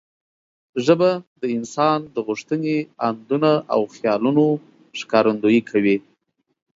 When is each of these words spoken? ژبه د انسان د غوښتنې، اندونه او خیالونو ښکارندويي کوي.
ژبه 0.85 1.11
د 1.41 1.43
انسان 1.57 1.99
د 2.15 2.17
غوښتنې، 2.27 2.77
اندونه 3.07 3.51
او 3.73 3.81
خیالونو 3.95 4.45
ښکارندويي 4.99 5.61
کوي. 5.69 5.97